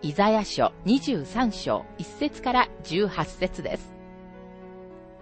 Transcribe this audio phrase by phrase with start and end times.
[0.00, 3.92] イザヤ書23章1節から18節です。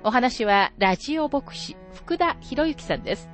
[0.05, 3.30] お話は、ラジオ牧師、福田博之さんです。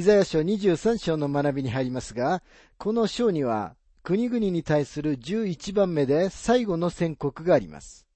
[0.00, 2.42] イザヤ書23章の学びに入りますが、
[2.78, 8.06] この章には国々に対する11番目で最後の宣告があります。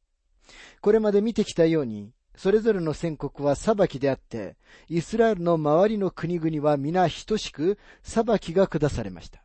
[0.80, 4.56] これまで見てきたように、それぞれの宣告は裁きであって、
[4.88, 9.44] イスラエルの周りの国々は皆等しく裁きが下されました。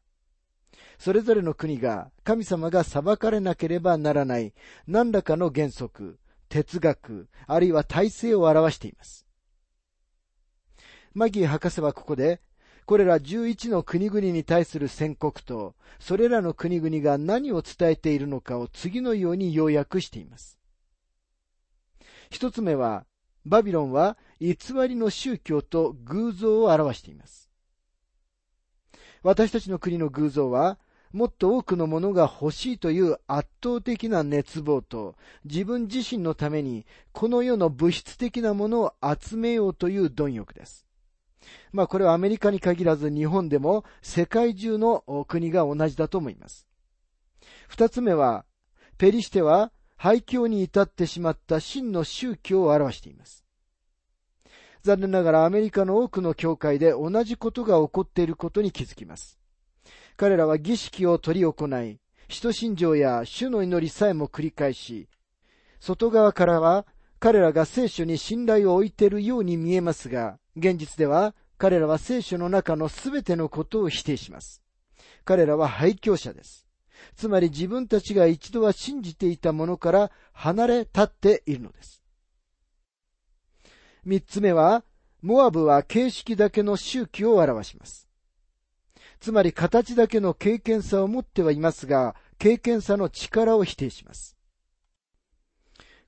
[0.98, 4.54] それぞれの国が神様が裁かれなければならない
[4.88, 9.29] 何らかの原則、哲学、あるいは体制を表しています。
[11.14, 12.42] マギー博士はここで、
[12.86, 20.58] これら11の国々に対する宣告と、それらの国々が何を伝えているのかを次のように要約しています。
[22.32, 23.06] 一つ目は、
[23.46, 24.56] バビロンは偽
[24.88, 27.50] りの宗教と偶像を表しています。
[29.24, 30.80] 私たちの国の偶像は、
[31.12, 40.89] もっと多くのものが欲しいという圧倒的な熱望と、自分自身のためにこの世の物質的なものを集めようという貪欲です。
[41.72, 46.68] まあこれはアメリカに限らず日本でも世界中の国が同じだと思います。
[47.68, 48.46] 二つ目は、
[48.98, 53.46] ペリシテは廃墟に至ってしまった真の宗教を表しています。
[54.82, 59.40] 残念ながらアメリカの多くの教会で同じことが起こっていることに気づきます。
[60.16, 62.00] 彼らは儀式を取り行い、
[62.30, 65.10] 使徒信条や主の祈りさえも繰り返し、
[65.80, 66.86] 外側からは
[67.20, 74.62] 彼らが聖書に信頼を置いているように見えますが、現実では彼らは聖書の中のすべてのことを否定します。
[75.26, 76.66] 彼らは廃墟者です。
[77.16, 82.02] つまり自分たちが一度は信じていたものから離れ立っているのです。
[84.06, 84.84] 三つ目は、
[85.22, 88.08] モアブは形式だけの宗教を表します。
[89.20, 94.39] つまり形だけの経験さを持ってはいますが、経験さの力を否定します。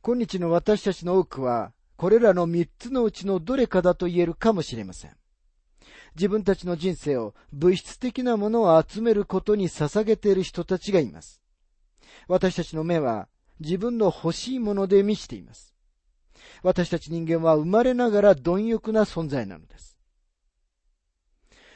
[0.04, 5.16] 今日の私たちの多くは、これらの三つのうちのどれかだと言えるかもしれません。
[6.16, 11.40] 自分たちの人生を物質的なものを集めることに捧げている人たちがいます。
[12.28, 13.28] 私たちの目は
[13.60, 15.76] 自分の欲しいもので満ちています。
[16.64, 19.98] 私たち人間は生まれながら貪欲な存在なのです。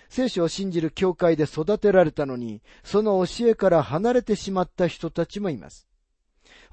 [0.09, 5.87] 聖書を信じる教会で育てられたのに、その教えから離れてしまった人たちもいます。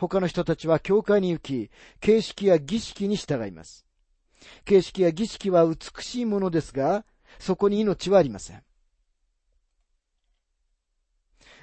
[0.09, 1.71] 他の人たちは教会に行き、
[2.01, 3.87] 形式や儀式に従います。
[4.65, 7.05] 形式や儀式は美しいものですが、
[7.39, 8.65] そこに命はありません。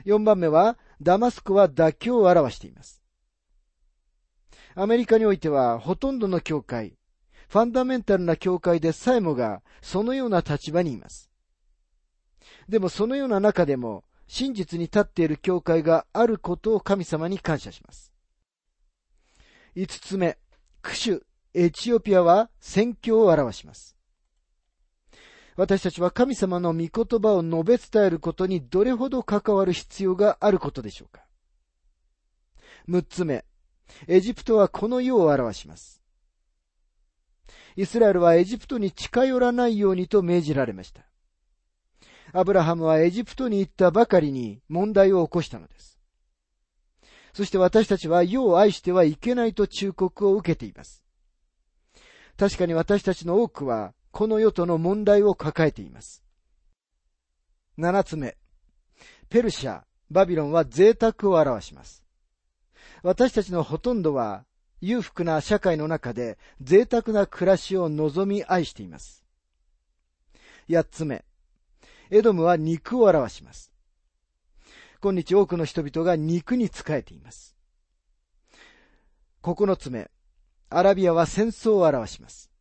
[0.06, 3.04] 4番目は、ダマスコは妥協を表しています。
[4.74, 6.96] アメリカにおいては、ほとんどの教会、
[7.50, 11.30] ファンダメンタルな教会でさえもが、そのような立場にいます。
[12.70, 18.09] でもそのような中でも、真実に立っている教会があることを神様に感謝します。
[19.76, 20.38] 五つ目、
[20.82, 21.22] クシュ、
[21.54, 23.96] エチオピアは宣教を表します。
[25.56, 31.26] 私たちは神様の御言葉を述べ伝えることにどれほど関わる必要があることでしょうか。
[32.88, 33.44] 六つ目、
[34.08, 36.02] エジプトはこの世を表します。
[37.76, 41.06] イスラエルはエジプトに近寄らないようにと命じられました。
[42.32, 45.99] アブラハムはエジプトに行ったばかりに問題を起こしたのです。
[47.34, 51.04] そして私たちは世を愛してはいけないと忠告を受けています。
[52.38, 56.24] 確かに私たちの多くは、この世との問題を抱えています。
[57.78, 58.38] 七つ目。
[59.30, 62.04] ペルシャ、バビロンは贅沢を表します。
[63.04, 64.46] 私たちのほとんどは、
[64.82, 69.26] 裕福な社会の中で贅沢な暮らしを望み愛しています。
[70.70, 71.26] 八つ目。
[72.10, 73.72] エドムは肉を表します。
[75.02, 77.56] 今日多くの人々が肉に仕えています。
[79.42, 80.12] 九つ目、
[80.70, 82.52] アラビアは戦争を表します。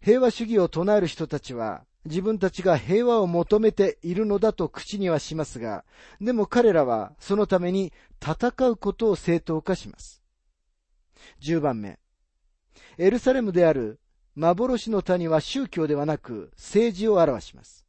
[0.00, 5.84] 平和主義を唱える人たちは、自分たちが平和を求めているのだと口にはしますが、
[6.20, 10.22] でも彼らはそのために戦うことを正当化します。
[11.42, 12.00] 10番目。
[12.98, 14.00] エルサレムである
[14.34, 17.86] 幻の谷は宗教ではなく政治を表します。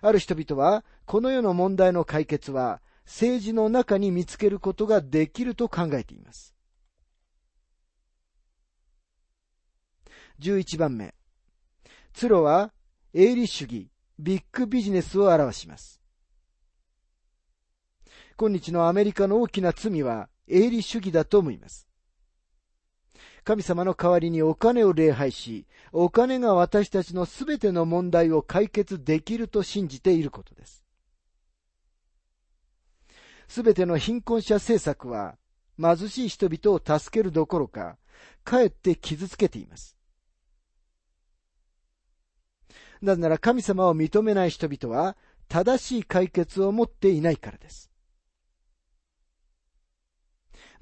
[0.00, 6.54] ある人々は、この世の問題の解決は政治の中に見つけることができると考えています。
[10.40, 11.14] 11番目。
[12.12, 12.72] ツロは
[13.12, 13.88] 営利主義、
[14.18, 16.00] ビッグビジネスを表します。
[18.36, 21.88] 今日のアメリカの大きな罪は営利主義だと思います。
[23.44, 30.82] 神様の代わりにお金を礼拝し、お金が私たちのすべての問題を解決できると信じていることです。
[33.46, 35.36] すべての貧困者政策は、
[35.78, 37.98] 貧しい人々を助けるどころか、
[38.44, 39.94] かえって傷つけています。
[43.02, 45.18] なぜなら神様を認めない人々は、
[45.48, 47.90] 正しい解決を持っていないからです。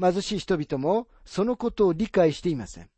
[0.02, 2.90] 貧しい人々もそのことを理解していません。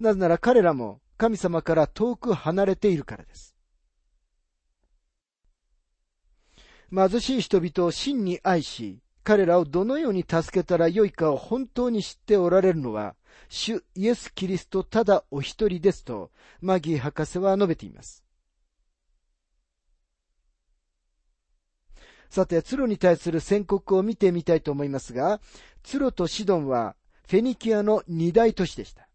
[0.00, 3.54] なぜなら彼らも神様から遠く離れているからです。
[6.90, 13.14] 貧しい人々を真に愛し、彼らをどのように助けたらよいかを本当に知っておられるのは、
[13.50, 16.30] 主イエス・キリストただお一人ですと、
[16.62, 18.24] マギー博士は述べています。
[22.28, 25.40] さて、ツロに対する宣告を見てみたいと思いますが、
[25.82, 26.94] ツロとシドンは
[27.28, 29.08] フェニキアの二大都市でした。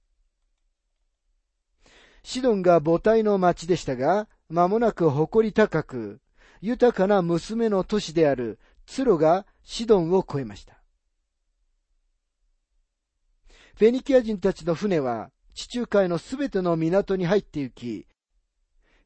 [2.23, 6.21] シドンが母体の町でしたが、間もなく誇り高く、
[6.61, 10.81] 豊かな娘の都市であるツロがシドンを超えました。
[13.75, 18.07] フェニキア人たちの船は地中海のすべての港に入って行き、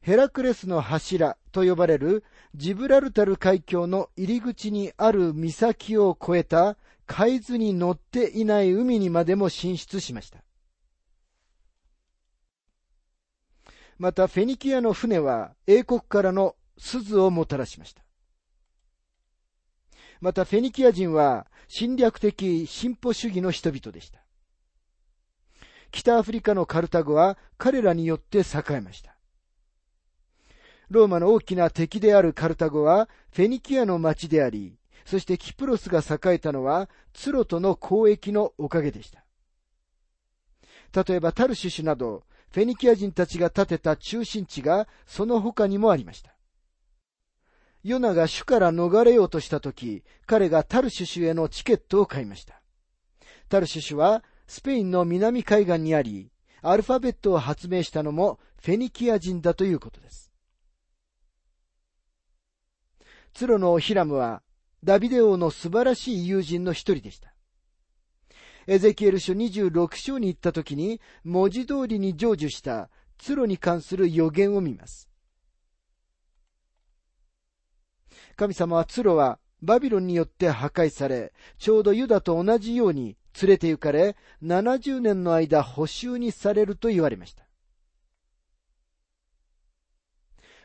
[0.00, 2.24] ヘラクレスの柱と呼ばれる
[2.54, 10.42] ジブラルタル海峡の入り口にある岬を越えた海図に乗っていない海にまでも進出しました。
[13.98, 18.02] またフェニキアの船は英国からの鈴をもたらしました。
[20.20, 24.22] またフェニキア人は侵略的進歩主義の人々でした。
[25.90, 29.17] 北アフリカのカルタゴは彼らによって栄えました。
[30.90, 39.24] ローマの大きな敵であるカルタゴはフェニキアの町であり、そしてキプロスが栄えたのはツロとの交易のおかげでした。
[41.04, 46.34] 例えばタルシュシュなど、フェニキア人たちが建てた中心地がその他にもありました。
[47.84, 52.60] ヨナが主から逃れようとしたとき、彼がタルシュシュへのチケットを買いました。
[53.48, 56.30] タルシュシュはスペインの南海岸にあり、
[56.62, 60.27] アルファベットを発明したのもフェニキア人だということです。
[63.38, 64.42] ツロのヒラムは
[64.82, 67.32] ダビデ王の素晴らしい友人の一人でした。
[68.66, 75.08] エゼキエル書26章に行った時に文字通りに成就したツロに関する予言を見ます。
[78.34, 87.44] 神様はツロはバビロンによって破壊され、ちょうどユダと同じように連れて行かれ、70年の間補修にされると言われました。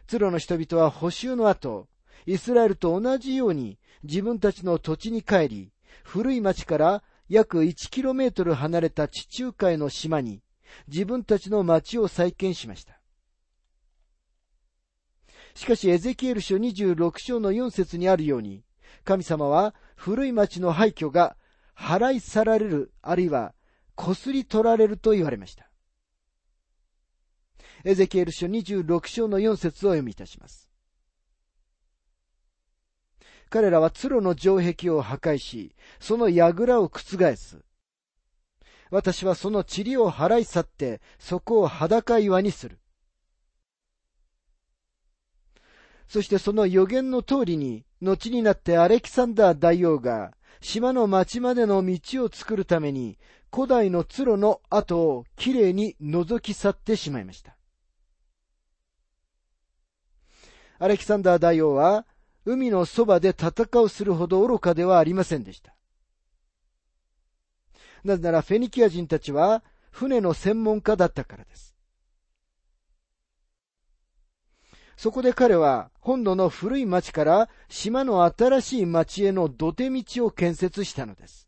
[0.07, 1.87] ツロの人々は補修の後、
[2.25, 5.71] イスラエルと同じように自分たちの土地に帰り、
[6.03, 10.41] 古い町から約 1km 離れた地中海の島に
[10.87, 12.99] 自分たちの町を再建しました。
[15.55, 18.63] しかしエゼキエル書26章の4節にあるように、
[19.03, 21.37] 神様は古い町の廃墟が
[21.75, 23.53] 払い去られる、あるいは
[23.95, 25.69] こすり取られると言われました。
[27.85, 30.72] エゼキエル書26章の4節を読みいたします。
[33.53, 37.63] 彼らは鶴の城壁を破壊し、その櫓を覆す。
[38.89, 42.79] 私はその塵を払い去って、そこを裸岩にする。
[46.07, 53.19] そしてその予言の通りに、後になってアレキサンダー大王が、島の町までの道を作るために、
[53.53, 57.55] 古代の鶴の跡をきれいに覗き去ってしまいました。
[60.79, 62.07] アレキサンダー大王は、
[62.45, 65.73] 海のそばで戦うするほど愚かではありませんでした。
[68.03, 71.73] なぜならフェニキア人たちは船の専門家だったからです。
[74.97, 81.47] そこで彼は本土の古い町から島の新しい町への土手道を建設したのです。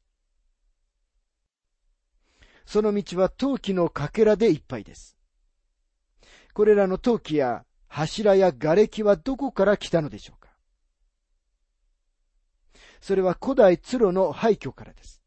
[2.65, 5.17] その道は陶器のかけらでいっぱいです。
[6.53, 10.34] これらの陶器や柱や瓦礫はどこから来たのでしょう？
[13.01, 15.21] それは古代ツロの廃墟からです。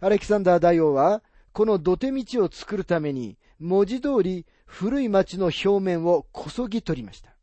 [0.00, 7.36] アレキサンダー大王は、この土手道を作るために、文字通り古い町の表面をこそぎ取りました。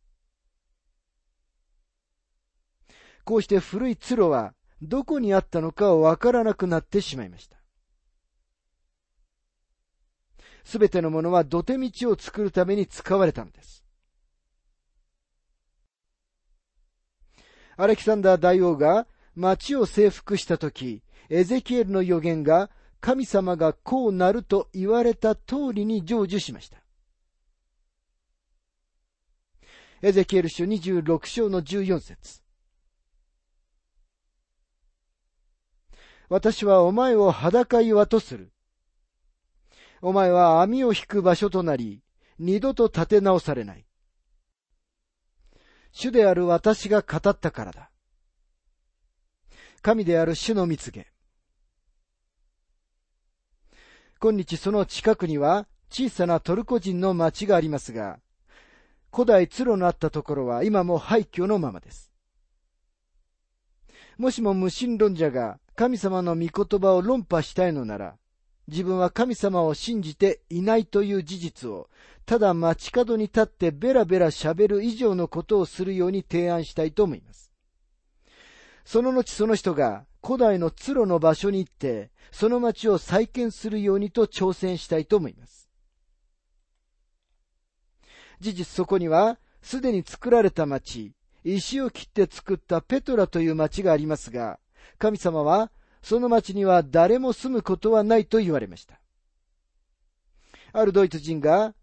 [3.24, 7.58] こうして古いツロはどこにあったのかわからなくなってしまいました。
[10.66, 13.83] すべてのものは土手道を作るために使われたのです。
[17.76, 22.70] アレキサンダー大王が町を征服したとき、エゼキエルの予言が
[23.02, 26.78] 神様がこうなると言われた通りに成就しました。
[30.02, 32.42] エゼキエル書26章の14節
[36.30, 38.52] 私はお前を裸岩とする。
[40.02, 42.02] お前は網を引く場所となり、
[42.40, 43.86] 二度と立て直されない。
[45.94, 47.90] 主である私が語ったからだ。
[49.82, 51.08] 神である主の蜜げ。
[54.20, 58.20] 今日その近くには小さなトルコ人の町がありますが、
[59.14, 62.12] 古代ツロのあったところは今も廃墟のままです。
[64.18, 68.16] もしも無神論者が神様の御言葉を論破したいのなら、
[68.68, 71.90] 自分は神様を信じていないという事実を、
[72.26, 77.52] ただ街角に立ってベラベラ喋る以上のことをするように提案したいと思います。
[78.86, 85.70] その後その人が古代のツロの場所に行って、その町を再建するようにと挑戦したいと思います。
[88.40, 94.60] 事実そこには、すでに作られた町、石を切って作ったペトラという町がありますが、
[94.98, 95.72] 神様は、
[96.04, 99.00] その町には誰も住むことはないと言われました。
[100.74, 101.74] あるドイツ人が、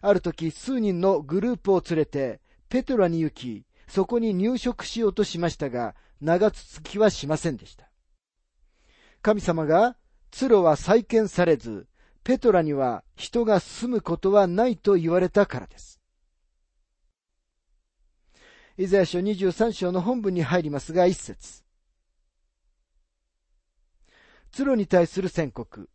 [0.00, 7.88] ある時数人のグループを連れて、ペトラに行き、そこに入植しようとしましたが、長続きはしませんでした。
[9.22, 9.96] 神様が、
[10.30, 11.86] ツロは再建されず、
[12.24, 16.00] ペトラには人が住むことはないと言われたからです。
[18.76, 21.67] イザヤ書23章の本文に入りますが、一節。
[24.58, 25.88] ツロに対する宣告。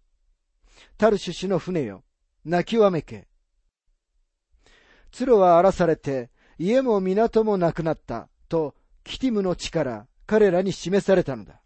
[0.98, 2.06] タルシュ氏の船よ、
[2.46, 3.28] 泣きわめけ。
[5.12, 11.62] ツロは荒らされて、家も港もなくなった、と、キティムの地から彼らに示されたのだ。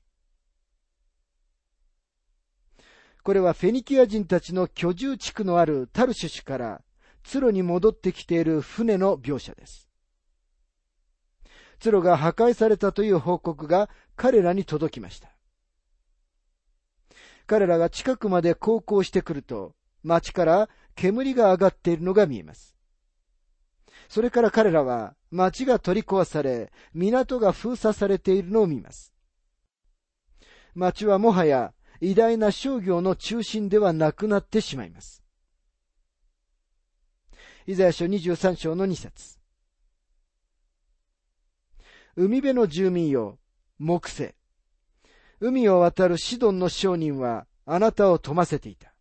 [3.21, 6.81] これはフェニキア人たちの居住地区のあるタルシュ市から
[7.23, 9.87] ツロに戻ってきている船の描写です。
[11.77, 13.19] ツロが破壊されたという。
[13.19, 15.36] 報告が彼らに届きました。
[17.47, 19.73] 彼らが近くまで航行してくると、
[20.03, 22.75] 町から煙が上がっているのが見えます。
[24.09, 29.13] それから彼らは町が取り壊され、港が封鎖されているのを見ます。
[30.75, 35.23] 町はもはや偉大な商業の中心ではなくなってしまいます。
[37.65, 39.39] イザヤ書23章の2節
[42.15, 43.39] 海辺の住民よ、
[43.79, 44.33] 木星。
[45.39, 48.93] 海を渡るシドンの商人はあなたを富ませていた。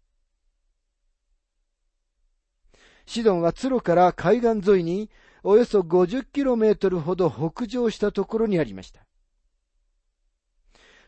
[3.06, 5.10] シドンはツロから海岸沿いに
[5.44, 9.06] およそ50キロメートルほど北上したところにありました。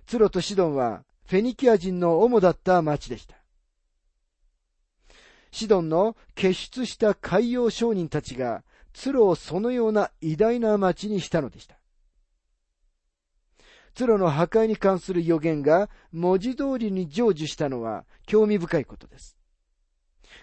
[0.07, 3.37] ツロとシドンはフェニキア人の主だった町でした。
[5.51, 11.77] シドンの結出した海洋商人たちがツロをそのような偉大な町にしたのでした。
[13.99, 19.37] ツロの破壊に関する予言が文字通りに成就したのは興味深いことです。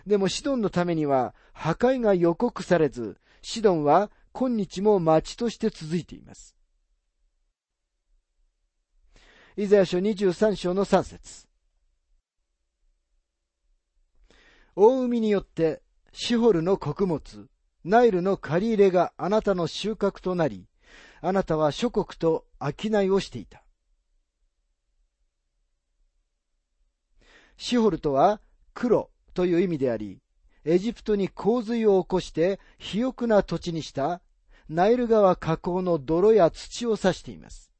[0.05, 6.57] でもシドンのためには破壊が予告されず、シドンは今日も町として続いています。
[9.55, 11.47] イザヤ書23章の3節
[14.75, 15.81] 大海によって
[16.11, 17.47] シホルの穀物、
[17.85, 20.67] ナイルの借り入れがあなたの収穫となり、
[21.27, 23.63] あなたは諸国と商いをしていた。
[27.57, 28.41] シホルとは
[28.75, 30.19] 黒という意味であり、
[30.65, 34.21] エジプトに洪水を起こして肥沃な土地にした
[34.69, 37.71] ナイル川河口の泥や土を指しています。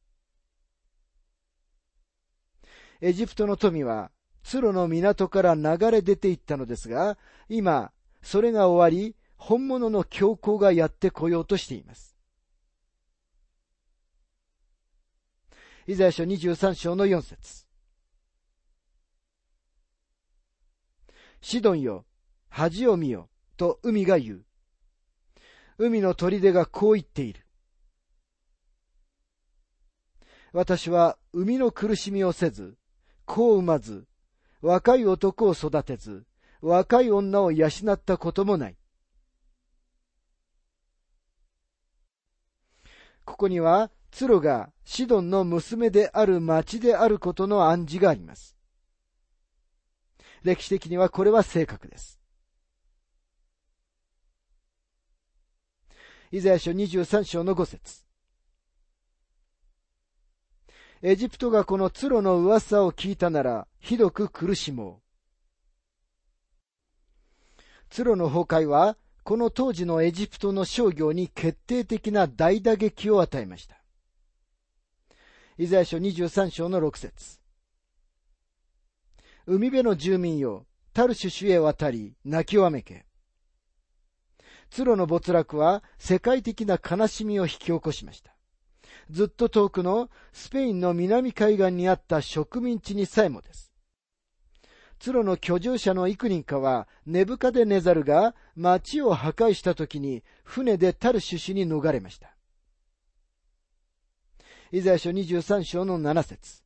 [2.99, 4.09] エジプトの富は
[4.41, 7.91] ツロの港から流れ出ていったのですが、今、
[8.23, 12.14] それが終わり、本物の教皇がやってこようとしています。
[15.87, 17.67] イザヤ書23章の4節
[21.41, 22.05] シドンよ、
[22.49, 24.45] 恥を見よ、と海が言う。
[25.77, 27.45] 海の砦がこう言っている。
[30.53, 32.77] 私は海の苦しみをせず、
[33.25, 34.07] 子を産まず、
[34.61, 36.25] 若い男を育てず、
[36.61, 38.77] 若い女を養ったこともない。
[43.23, 48.55] ここには、ツロがシドンの娘である町であることの暗示があります。
[50.41, 52.21] 歴史的にはこれは正確です。
[56.31, 58.05] イザヤ書23章の5節
[61.01, 65.01] エジプトがこのツロの噂を聞いたなら、ひどく苦しも
[67.59, 67.61] う。
[67.89, 68.95] ツロの崩壊は、
[69.25, 73.84] この当時のエジプトの商業に決定的な大打撃を与えました。
[75.57, 77.39] イザヤ書23章の6節
[79.45, 83.05] 海辺の住民よ、タルシュシュへ渡り、泣きわめけ。
[84.69, 88.35] ツロの没落は世界的な悲しみを引き起こしました。
[89.09, 93.71] ずっと遠くのスペインの南海岸にあった植民地にさえもです。
[94.99, 102.34] ツロの居住者の幾人かは、ネブカデネザルが町を破壊した時に船でタルシュシュに逃れました。
[104.71, 106.63] イザヤ書23章の7節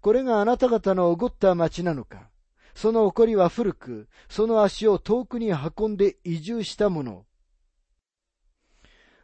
[0.00, 2.30] これがあなた方のおごった町なのか。
[2.74, 7.26] その起こりは古く、その足を遠くに運んで移住したもの。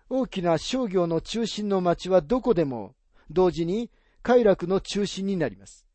[0.09, 2.97] 大きな商業の中心の町はどこでも、
[3.31, 3.91] 同時に
[4.23, 5.87] 快楽の中心になります。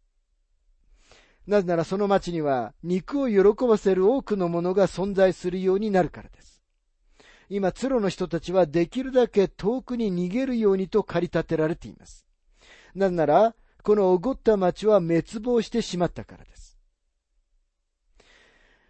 [1.48, 6.59] なぜならその町には肉を喜ばせる多くのものが存在するようになるからです。
[7.50, 12.25] 今、ツロの人たちはできるだけ遠くに逃げるようにと駆り立てられています。
[12.94, 16.77] なぜなら、このおごった町は滅亡してしまったからです。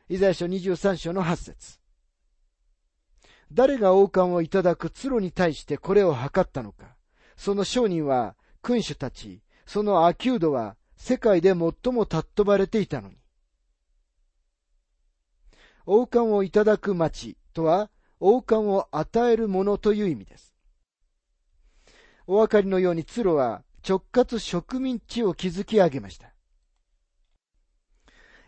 [0.09, 1.79] イザヤ書23章の8節
[3.51, 6.95] 誰が王冠をいただくツロに対してこれを図ったのか。
[7.37, 11.71] その商人は、君主たち、そのアキュードは世界で最も
[12.03, 13.15] 尊ばれていたのに。
[15.85, 20.53] 王冠をいただく町とは、王冠を与えるものという意味です。
[22.27, 26.33] お分かりのようにツロは直轄植民地を築き上げました。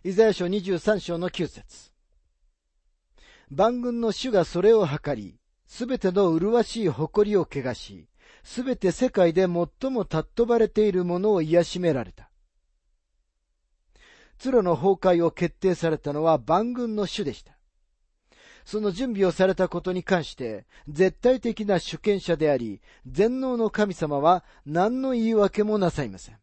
[0.03, 1.91] イザヤ書23章の9節
[3.49, 8.07] 万軍の主がそれを図り、すべての麗しい誇りを汚し、
[8.43, 9.49] すべて世界で最
[9.91, 12.29] も尊ばれているものを癒しめられた。
[14.37, 17.57] ツロの崩壊を決定されたのは万軍の主でした。
[18.65, 26.37] その準備をされたことに関して、絶対的な主権者であり、全能の神様は何の言い訳もなさいません。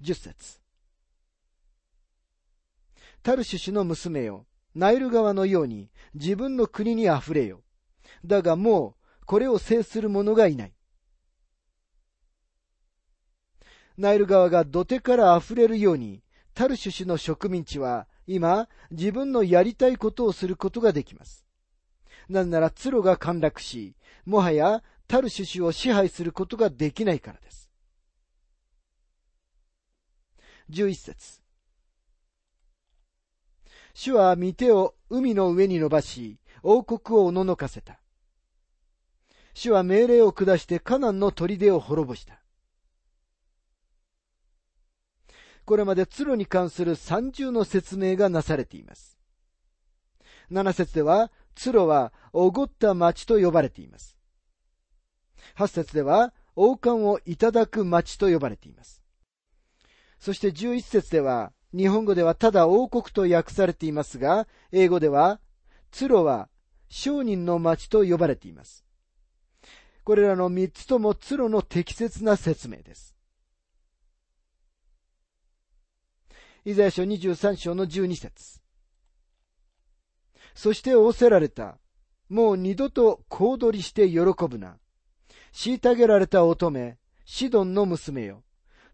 [0.00, 0.60] 十節
[3.22, 7.62] タルシュ氏の娘よ、ナイル川のように自分の国に溢れよ。
[8.24, 10.72] だがもう、これを制する者がいない。
[13.96, 16.22] ナイル川が土手から溢れるように、
[16.54, 21.46] タルシュ氏の植民地は今、自分のやりたいことをすることができます。
[22.28, 27.70] なぜなら、ツロが陥落し、もはやタルシュ氏を支配することができないからです。
[30.70, 31.40] 11節
[33.92, 38.00] 主は御手を海の上に伸ばし、王国をおののかせた。
[39.54, 42.39] 主は命令を下してカナンの砦を滅ぼした。
[45.70, 49.16] これまでツロに関する三重の説明がなされています。
[50.50, 54.18] 七節では、ツロはおごった町と呼ばれています。
[55.54, 59.04] 八節では、王冠をいただく町と呼ばれています。
[60.18, 65.38] そして十一節では、日本語ではただ王国と訳されていますが、英語では、
[65.92, 66.48] ツロは
[66.88, 68.84] 商人の町と呼ばれています。
[70.02, 73.19] これらの三つともツロの適切な説明です。
[76.64, 78.60] イザヤ書23章の12節
[80.54, 81.78] そして仰せられた。
[82.28, 84.76] もう二度と小躍りして喜ぶな。
[85.52, 88.44] 虐げられた乙女、シドンの娘よ。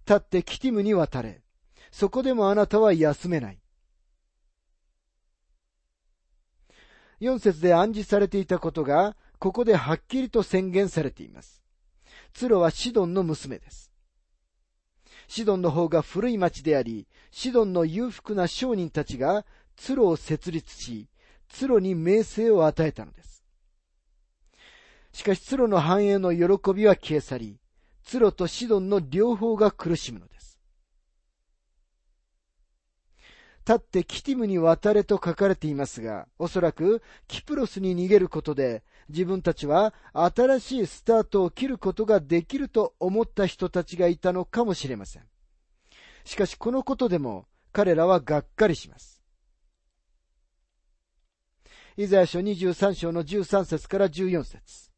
[0.07, 1.43] 立ってキティムに渡れ。
[1.91, 3.59] そこでもあなたは休めない。
[7.19, 11.63] 四節で暗示されていたことが、ここではっきりと宣言されています。
[12.33, 13.91] ツロはシドンの娘です。
[15.29, 19.45] シドンの方が古い町であり、シドンの裕福な商人たちが
[19.77, 21.09] ツロを設立し、
[21.49, 23.45] ツロに名声を与えたのです。
[25.13, 27.59] しかしツロの繁栄の喜びは消え去り、
[28.05, 30.36] ツロとシドンの両方が苦しむのです。
[33.67, 45.25] 立ってキティムに渡れと書かれていますが、おそらくキプロスに逃げることで、自分たちは新しいスタートを切ることができると思った人たちがいたのかもしれません。
[46.25, 49.21] しかしこのことでも彼らはがっかりします。
[51.97, 54.93] イザヤ書23章の13節から14節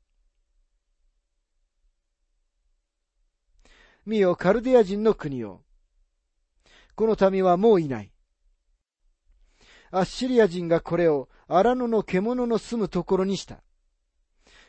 [4.05, 5.63] 見よ、カルデア人の国を。
[6.95, 8.11] この民はもういない。
[9.91, 13.63] アッシリア人がこれを荒野の獣の住むところにした。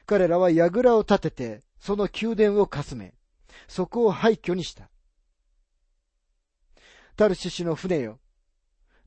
[0.05, 3.13] 彼らは櫓を立てて、その宮殿をかすめ、
[3.67, 4.89] そこを廃墟にした。
[7.15, 8.19] タルシュ氏の船よ、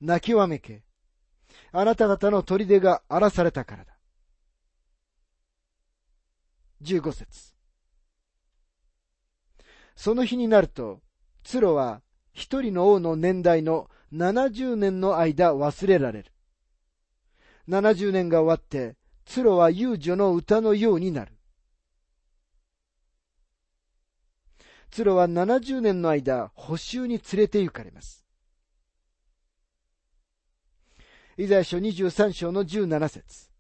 [0.01, 0.83] 泣きわめけ。
[1.72, 3.96] あなた方の砦が荒らされたからだ。
[6.83, 7.55] 十五節
[9.94, 11.01] その日になると、
[11.44, 16.33] ツロは一人の王の年代の七十年の間忘れられる。
[17.66, 21.33] 七十年が終わって、ツロは遊女の歌のようになる。
[24.90, 28.27] ツロは70年の間、補修に連れて行かれます。
[31.38, 33.51] イザヤ書23章の17節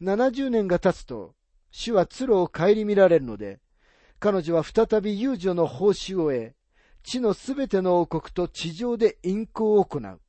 [0.00, 1.34] 70年が経つと、
[1.72, 3.58] 主はツロを顧みられるので、
[4.20, 6.54] 彼女は再び遊女の報酬を得、
[7.02, 10.20] 地のすべての王国と地上で陰行を行う。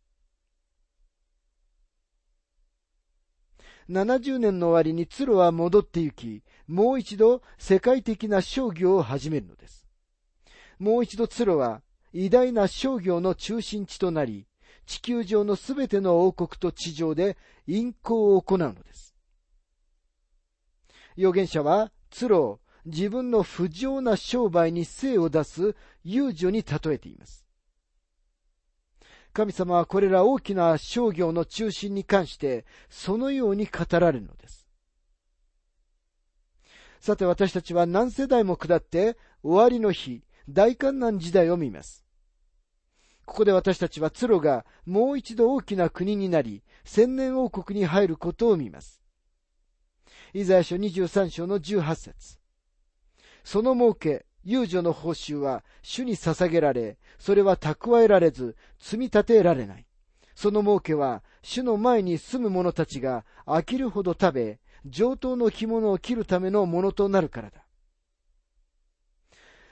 [3.89, 9.86] 70年の終わりにツロは戻って行き、もう一度世界的な商業を始めるのです。
[10.79, 11.81] もう一度ツロは
[12.13, 14.47] 偉大な商業の中心地となり、
[14.86, 19.15] 地球上のすべての王国と地上で陰行を行うのです。
[21.17, 27.45] 預言者は、ツロを自分の不浄な商売に精を出す遊女に例えています。
[29.33, 34.67] 神様はこれら大きな商業の中心に関して、そのように語られるのです。
[36.99, 42.05] さて私たちは何世代も下って終わりの日、大観難時代を見ます。
[43.25, 49.01] ここで私たちはツロがもう一度大きな国になり、千年王国に入ることを見ます。
[50.33, 52.37] イザヤ書23章の18節
[53.43, 59.86] その儲け、遊女の報酬は主に捧げられ、それは蓄えられず、積み立てられない。
[60.36, 67.63] その儲けは、主の前に住む者たちが飽きるほど食べ、上等の着物を着るためのものとなるからだ。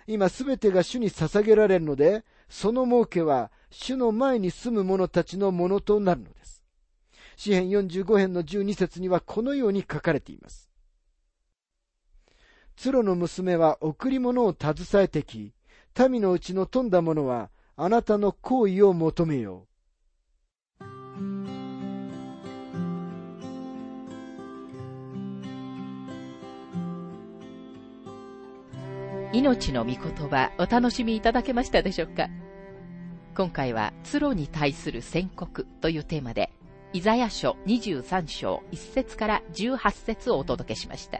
[0.06, 6.64] 今すべてが主に捧げられるので、その儲けは主の前に住む者たちのものとなるのです。
[7.38, 10.69] 詩編45編の12節にはこのように書かれています。
[12.82, 15.52] 鶴の娘は贈り物を携えてき、
[16.10, 19.68] 民のうちの富んだ者はあなたの行為を求めよ
[20.80, 20.86] う。
[29.34, 32.30] 命の御言葉お楽しみいただけましたでしょうか？
[33.36, 36.50] 今回は、鶴に対する宣告というテーマで、
[36.94, 41.20] イザヤ書23章1節から18節をお届けしました。